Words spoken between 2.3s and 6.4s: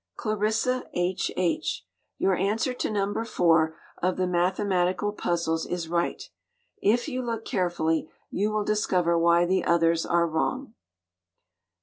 answer to No. 4 of the mathematical puzzles is right.